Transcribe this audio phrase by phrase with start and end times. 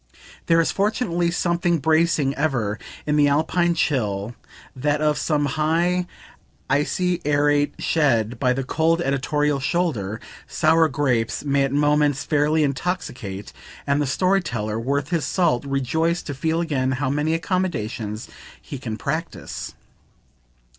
[0.47, 4.33] There is fortunately something bracing, ever, in the alpine chill,
[4.75, 6.07] that of some high
[6.67, 13.53] icy arete, shed by the cold editorial shoulder; sour grapes may at moments fairly intoxicate
[13.85, 18.27] and the story teller worth his salt rejoice to feel again how many accommodations
[18.59, 19.75] he can practise.